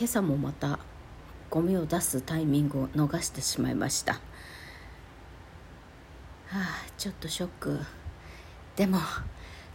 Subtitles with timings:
[0.00, 0.78] 今朝もまた
[1.50, 4.14] ゴミを出すタイミングを逃してしまいました。
[4.14, 4.20] は
[6.52, 7.78] あちょっとショック。
[8.76, 8.96] でも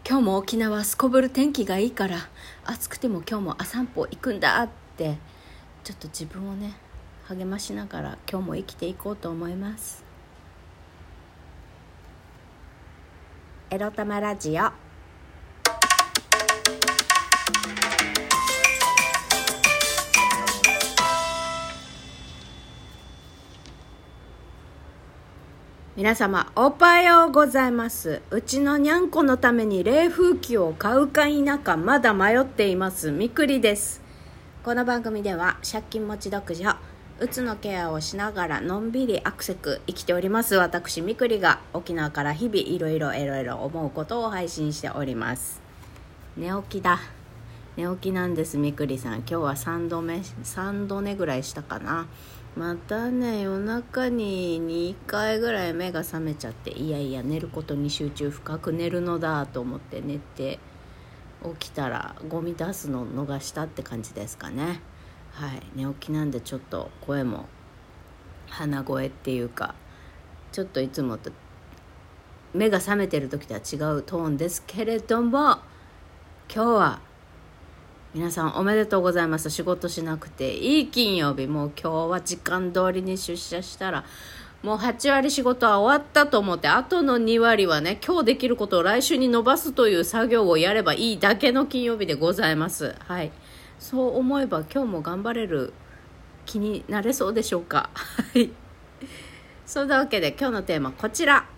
[0.04, 2.18] 今日も沖縄すこぶる天気がいいから
[2.64, 5.20] 暑くても今日も朝散歩行くんだって
[5.84, 6.74] ちょっと自分をね
[7.26, 10.04] 励ましながら今日も生きていこうと思います。
[13.70, 14.85] エロ玉ラジオ。
[25.96, 28.22] 皆様おはようございます。
[28.30, 33.14] うちのにゃんこのために冷風機を買うか否かまだ迷っています。
[33.14, 34.02] みくりです。
[34.66, 36.78] この番組では借金持ち独女
[37.22, 40.56] うつのケアをしながらのんびりアクセク生きております。
[40.56, 45.62] 私みくりが沖縄から日々いろいろいろいろ思うことを配信しております。
[46.36, 47.00] 寝起きだ。
[47.78, 49.20] 寝起きなんですみくりさん。
[49.20, 52.08] 今日は3度目3度寝ぐらいしたかな。
[52.56, 60.60] またね夜中に2回ぐらい目が覚めちゃっていやいや寝ることに集中深く寝るのだと思って寝て
[61.60, 64.80] 起きたらゴミ出すの逃したって感じですかね。
[65.34, 65.62] はい。
[65.76, 67.46] 寝起きなんでちょっと声も
[68.48, 69.76] 鼻声っていうか
[70.54, 71.32] ちょっといつもと
[72.54, 75.60] 目が覚めてる時とは違うトーンですけれども
[76.54, 77.00] 今日は
[78.16, 79.50] 皆さんおめでとうございます。
[79.50, 81.48] 仕事しなくていい金曜日。
[81.48, 84.06] もう今日は時間通りに出社したら
[84.64, 92.96] もう8割仕事は終わったと思ってあとの2割はね今日できることを来週に伸ばすという作業をやればいいだけの金曜日でございます。
[93.00, 93.34] はい。
[93.80, 95.74] そう思えば今日も頑張れる
[96.46, 97.90] 気になれそうでしょうか？
[97.94, 98.50] はい。
[99.66, 101.50] そんなわけで今日のテーマこちら。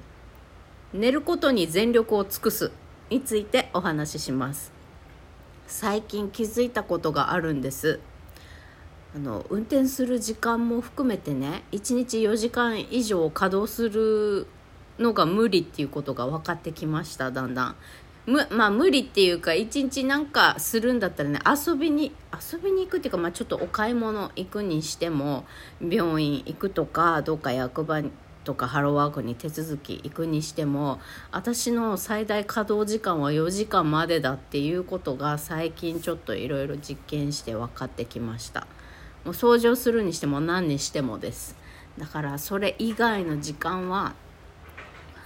[0.92, 2.71] 寝ることに全力を尽くす
[3.11, 4.75] についてお話しします。
[5.67, 7.99] 最近気づいたことがあるんです。
[9.15, 14.47] あの運転する時間も含めてね1日4時間以上稼働する
[14.99, 17.75] のが無理っていうことが分かってきましただんだん。
[18.25, 25.45] むまあ無理っていうか1日なんかするんだったらね遊びに遊びに行くっていうか、まあ、ちょっとお買い物行くにしても
[25.81, 28.11] 病院行くとかどっか役場に
[28.47, 31.02] とかハローワークに手続き行くにしても
[31.33, 38.61] 私の最大稼働時間は4時間までだっていうことが最近ちょっといろいろ実験して分かってきました。
[39.25, 41.57] もう掃除をするにしても何にしてもです。
[41.97, 44.13] だからそれ以外の時間は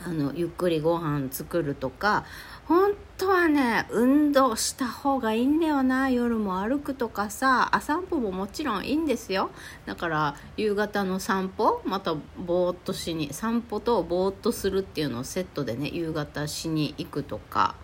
[0.04, 2.26] あのゆっくりご飯作るとか
[2.66, 6.10] 本当はね運動した方がいいんだよな。
[6.10, 9.52] 夜も歩くとかさあ散歩ももちろんいいんですよ。
[9.86, 17.76] だから夕方の散歩またぼーっとしに散歩とぼーっとするっていうのをセットでね夕方しに行くとか。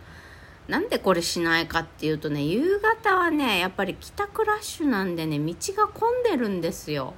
[0.67, 7.13] なんでこれしないかっていうとね夕方はねやっぱり帰宅ラッシュなんでね道が混んでるんですよ。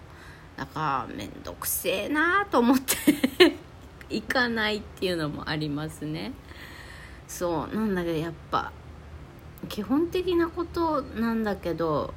[0.57, 3.55] だからめんどくせえなと思って
[4.11, 6.33] 行かないっていうのもありますね。
[7.29, 8.71] そうなんだけどやっぱ
[9.69, 12.13] 基本的なことなんだけど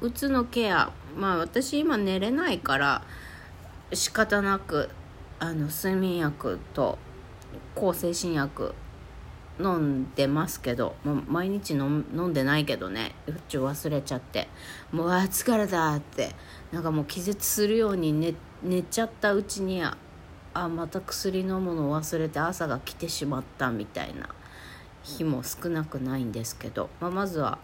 [0.00, 3.02] うつのケアまあ私今寝れないから
[3.92, 4.88] 仕方なく
[5.40, 6.98] あの睡眠薬と
[7.74, 8.74] 抗精神薬
[9.58, 14.48] 飲んでますけどもう毎日飲んでないけどねうち忘れちゃって
[14.92, 16.30] もうあ疲れたって
[16.72, 19.96] なんかもう気絶するように寝寝ちゃったうちにあ
[20.68, 24.28] また薬飲むの忘れて朝が来てしまったみたいな。
[25.04, 27.58] 日も少なくないんですけど、まあ、まずは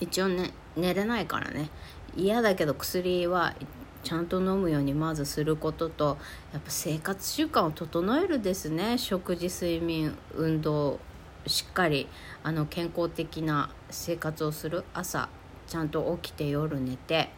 [0.00, 1.70] 一応ね寝れないからね。
[2.14, 3.54] 嫌だけど薬は
[4.02, 6.18] ちゃんと飲むようにまずすることと
[6.52, 8.98] やっぱ生活習慣を整えるですね。
[8.98, 10.98] 食事睡眠運動
[11.46, 12.08] しっかり
[12.42, 14.84] あの健康的な生活をする。
[14.92, 15.28] 朝
[15.68, 17.30] ちゃんと起きて夜寝て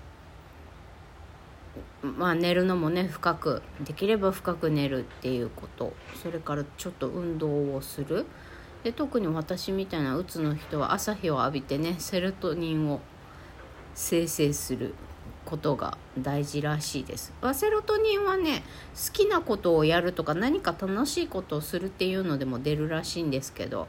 [2.03, 5.93] まあ寝るのもね深くできれば深く寝るっていうこと。
[6.23, 8.25] それからちょっと運動をする。
[8.85, 13.01] で特に私みたいなうつの人は朝日を浴びてねセロトニンを
[13.95, 14.95] 生成する
[15.47, 17.33] ことが大事らしいです。
[17.55, 18.63] セロトニンはね
[18.95, 23.89] 好きなことをやるとか何か楽しいことをするっていうのでも出るらしいんですけど、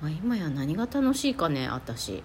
[0.00, 2.22] まあ、今や何が楽しいかね私。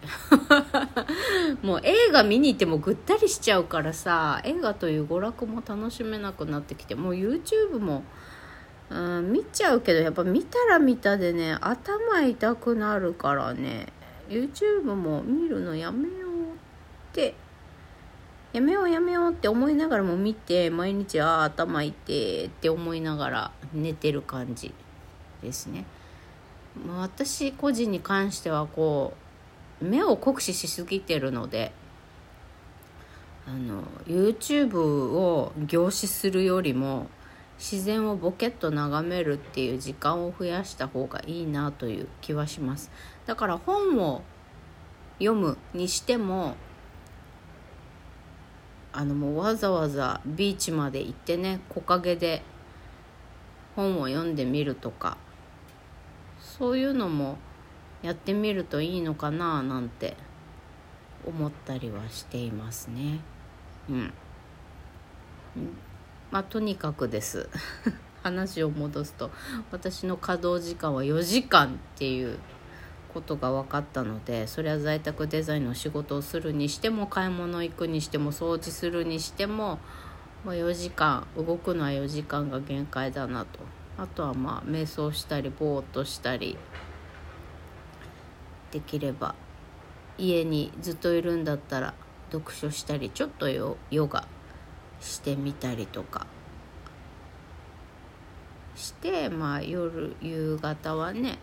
[1.64, 8.04] もう映画見に行ってもぐったりしちゃうからさ映画という娯楽も楽しめなくなってきてもう YouTube も
[8.90, 13.88] うん、見ちゃうけどやっぱ見たら見たでね頭痛くなるからね
[14.30, 16.54] YouTube も見るのやめよう
[17.12, 17.36] って
[18.54, 24.74] やめようやめようって思いながらも見て毎日ああ頭痛いって思いながら寝てる感じ
[25.42, 25.86] ですね。
[26.88, 29.14] まあ、私個人に関してはこ
[29.82, 31.72] う目を酷使しすぎてるので
[33.48, 37.08] あの YouTube を凝視するよりも
[37.58, 42.92] 自然をボケっと眺めるっていう時間を増やした方がいいなという気はします。
[43.26, 44.22] だから本を
[45.20, 46.56] 読むにしても
[48.92, 52.44] あのもうわざわざビーチまで行ってね木陰で
[53.76, 55.18] 本を読んでみるとか
[56.40, 57.38] そういうのも
[58.02, 60.16] やってみるといいのかななんて
[61.26, 63.20] 思ったりはしていますね。
[63.90, 64.14] うん。
[66.36, 67.48] まあとにかくです。
[68.22, 69.32] 話を戻すと
[69.72, 72.40] 私の稼働時間は4時間っていう
[73.14, 79.80] ことが分かったのでそれは在宅デザインの仕事をするにしても買い物行くにしても掃除するにしても、
[80.44, 83.60] ま4時間動くのは4時間が限界だなと。
[83.98, 86.58] あとはまあ瞑想したりぼーっとしたり
[88.72, 89.36] できれば
[90.18, 91.94] 家にずっといるんだったら
[92.30, 94.28] 読書したりちょっとヨガ
[95.00, 96.28] してみたりとか
[98.76, 101.38] してまあ夜夕方はね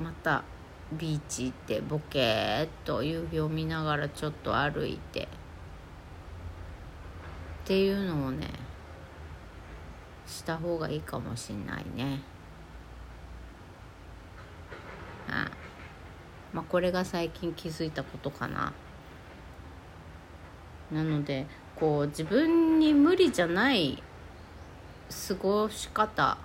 [0.00, 0.44] また
[0.92, 5.26] ビーチ行ってボケーっと夕日を見ながらちょっと歩いてっ
[7.64, 8.48] ていうのをね
[10.26, 12.20] した方がいいかもしんないね。
[15.28, 15.50] あ
[16.52, 18.72] まあこれが最近気づいたことかな。
[20.92, 21.46] なので
[21.76, 24.02] こう自分に無理じゃない
[25.28, 26.38] 過ごし方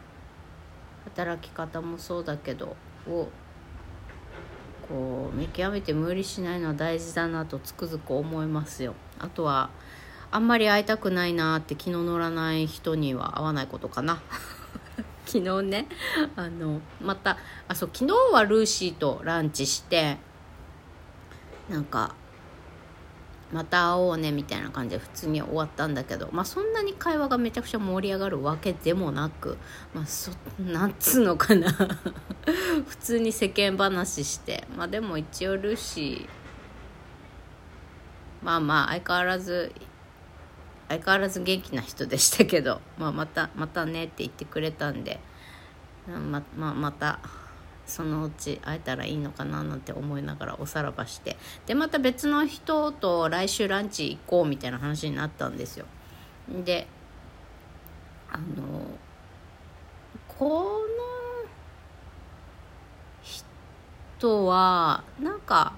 [1.05, 2.75] 働き方もそうだけど
[3.07, 3.27] を
[4.87, 8.95] こう見極めて無理しないのは大事だなとつくづく思いますよ。
[9.19, 9.69] あとは
[10.31, 14.21] あんまり会いたくないなって気の乗らない人には会わないことかな。
[15.25, 15.87] 昨日ね
[16.35, 17.37] あのまた
[17.67, 20.17] あそう昨日はルーシーとランチして
[21.69, 22.13] なんか
[23.53, 29.57] また会おうねみたいな感じで普通に終わったんだけど、まあ、そんなに会話がめちゃくちゃ盛り上がるわけでもなく、
[29.93, 31.71] まあ、そなんつうのかな
[32.87, 36.29] 普通に世間話して、まあ、でも一応ルーシー
[38.43, 39.71] まあまあ相変わらず
[40.89, 45.19] 相変わらず元気な人でしたけど、まあ、またまたねって言ってくれたんで
[46.07, 47.19] まままた。
[47.85, 51.37] そのうち会えたらいいのかななんて思いながらおさらばして。
[51.65, 55.85] でまた別の人と来週ランチ行こうみたいな話になったんですよ。
[56.49, 56.87] で
[58.31, 58.43] あの
[60.27, 61.49] この
[63.21, 65.73] 人はなんか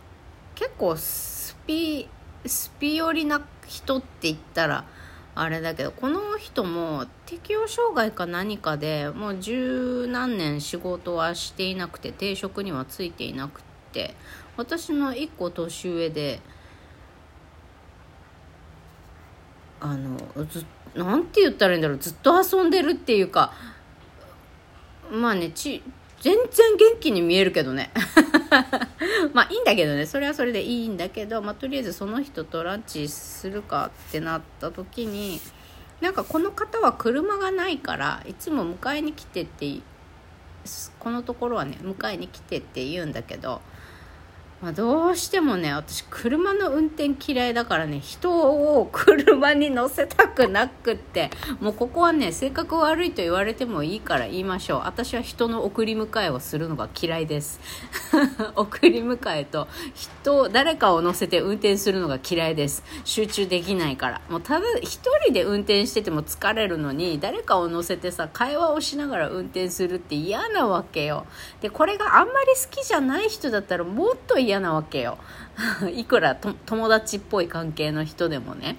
[0.53, 2.07] 結構スピ
[2.45, 4.85] スピ寄りな人って言ったら
[5.37, 13.61] あれだけどこの人も適応障害か何かでもう十何年仕事はしていなくて定職にはついていなく
[13.91, 14.15] て
[14.55, 16.39] 私の1個年上で
[19.81, 20.65] あのず
[20.95, 23.51] なんて言ったらいいんだろうずっと遊んでるっていうか
[25.11, 25.83] まあねち
[26.25, 27.91] 全然元気に見えるけどね。
[29.31, 30.07] まあいいんだけどね。
[30.07, 35.39] それはそれでいいんだけど、まあ、とりあえずその人とランチするかってなった時に
[36.01, 39.81] なんかこの方は車がないからいつも迎えに来てって
[40.97, 43.61] このところはね迎えに来てって言うんだけど
[44.61, 48.31] まあ、どうしてもね私車の運転嫌いだからね人
[48.79, 54.81] を車に乗せたくなくってもうここはね性格悪いと言われてもいいから言いましょう。
[54.85, 57.59] 私は人の送り迎えをするのが嫌いです。
[58.55, 62.83] 送り迎えと人誰かを乗せて運転するのが嫌いです。
[63.03, 64.21] 集中できないから。
[64.29, 71.25] もうただ一人で運転してても疲れるのに誰かを乗せてさ会話をしながら運転するって嫌なわけよ。
[71.61, 75.17] でこれがあんまり好きじゃない人だったらもっと嫌なわけよ。
[75.93, 78.77] いくら友達っぽい関係の人でもね。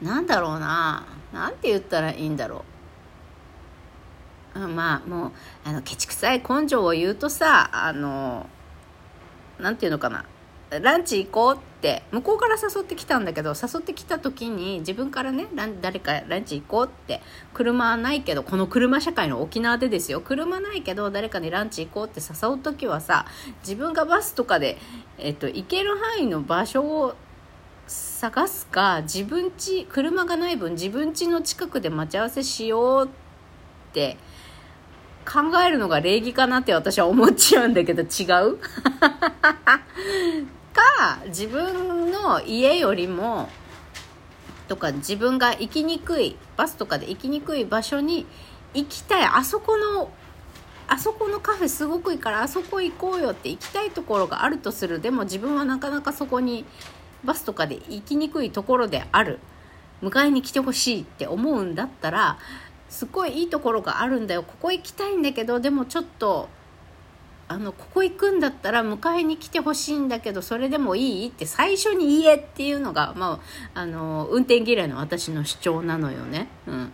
[0.00, 1.04] なんだろうな。
[1.32, 2.64] 何て言ったらいいんだろ
[4.54, 4.58] う。
[4.58, 5.32] まあもう
[5.64, 8.46] あのケチくさい根性を言うとさあの
[9.58, 10.24] なんて言うのかな。
[10.80, 11.71] ランチ行こうって
[12.12, 15.46] 向こうから誘ってきたんだけど誘ってきた時に自分からね
[15.80, 17.20] 誰かランチ行こうって
[17.52, 20.20] 車はないけどこの車社会の沖縄でですよ。
[20.20, 23.26] 車ないけど誰かにランチ行こうって誘う時はさ
[23.62, 24.78] 自分がバスとかで、
[25.18, 27.14] えっと、行ける範囲の場所を
[27.88, 33.08] 探すか自分家車がない分自分家の近くで待ち合わせしようっ
[33.92, 34.16] て
[35.24, 38.24] 考えるのが礼儀かなって私は思っちゃうんだけど違
[38.54, 38.58] う？
[40.72, 43.48] か自分の家よりも
[44.68, 48.26] とか自分が行きにくいバスとかで行きにくい場所に
[48.74, 49.24] 行きたい。
[49.24, 50.10] あそこの
[50.88, 55.00] あそこのカフェすごくいいからあそこ行こうよって行きたいところがあるとする。
[55.00, 56.64] でも自分はなかなかそこに
[57.24, 59.38] バスとかで行きにくいところである。
[60.02, 62.38] 迎えに来てほしいって思うんだったら
[62.88, 64.42] すっごいいいところがあるんだよ。
[64.42, 66.48] ここ行きたいんだけどでもちょっと
[67.48, 71.28] あのここ行くんだったら迎えに来てほしいんだけどそれでもいい？
[71.28, 73.40] って最初に言えっていうのが、ま
[73.74, 76.48] あ、あの運転嫌いの私の主張なのよね。
[76.66, 76.92] うん。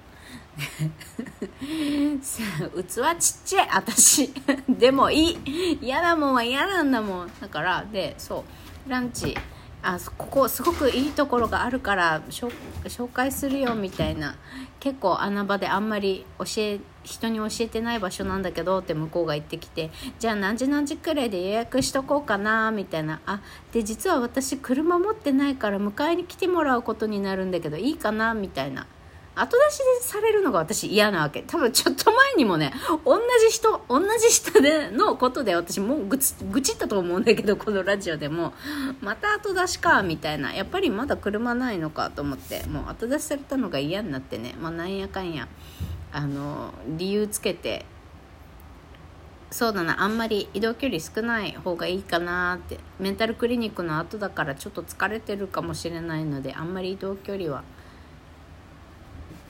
[2.20, 4.32] 器ちっちゃい私
[4.68, 5.78] でもいい。
[5.80, 7.32] 嫌なもんは嫌なんだもん。
[7.40, 8.44] だからでそ
[8.86, 8.90] う。
[8.90, 9.36] ランチ。
[9.82, 14.36] あここすごくいいところがあるから紹介するよみたいな。
[14.80, 23.20] 結構穴場であんまり教え人に教えてない場所なんだけどって向こうが言ってきてじゃあ何時何時くらいで予約しとこうかなみたいな。
[23.26, 23.40] あ
[23.72, 28.86] で実は私車持ってないから迎えに来てもらうことになるんだけどいいかなみたいな。
[29.40, 31.42] 後出しでされるのが私嫌なわけ。
[31.42, 32.72] 多分ちょっと前にもね、
[33.04, 38.52] 同じ人、同じ人でのことで私もう、愚痴ったと思うんだけど、このラジオでも、
[39.00, 40.52] また後出しか、みたいな。
[40.52, 45.48] やっぱりまだ車ないのかと思って、もう後出しされたのが嫌になってね、まあなんやかんや、
[46.12, 47.84] あの、理由つけて、
[49.50, 50.02] そうだな。
[50.02, 52.78] あんまり移動距離少ない方がいいかなって。
[53.00, 57.62] メンタルクリニックの後だからちょっと疲れてるかもしれないのであんまり移動距離は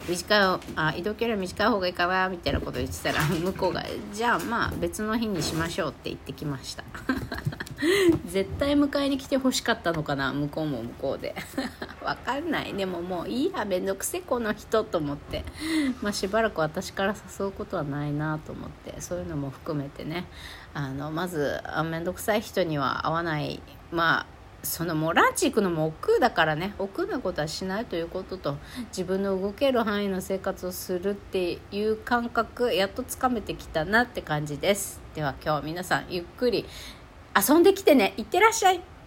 [0.09, 6.85] 短いあ移動距離は短い方がいいかなみたいなこと言ってたら 向こうが「じゃあまあ別の日にしましょう」って言ってきました。
[8.27, 11.35] 絶対迎えに来てほしかったのかな向こうも向こうで。
[12.03, 12.75] わかんない。
[12.75, 15.45] でももういいやめんどくせこの人と思って。
[16.03, 19.01] まあしばらく私から誘うことはないなと思って。
[19.01, 20.27] そういうのも含めてね。
[20.75, 23.63] あのまずあめんどくさい人には会わない。
[23.93, 26.75] まあそのもうランチ行くのも億劫だからね。
[26.79, 28.57] 億劫なことはしないということと
[28.89, 35.01] 自分の動ける範囲の生活をするっていう感覚やっとつかめてきたなって感じです。
[35.15, 36.67] では今日は皆さんゆっくり
[37.49, 38.15] 遊んできてね。
[38.17, 38.98] いってらっしゃい。